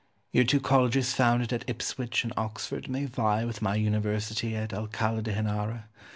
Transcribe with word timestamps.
Your 0.31 0.45
two 0.45 0.59
colleges 0.59 1.13
founded 1.13 1.53
at 1.53 1.69
Ipswich 1.69 2.23
and 2.23 2.33
Oxford 2.35 2.89
may 2.89 3.05
vie 3.05 3.45
with 3.45 3.61
my 3.61 3.75
University 3.75 4.55
at 4.55 4.73
Alcala 4.73 5.21
de 5.21 5.31
Henara. 5.31 5.83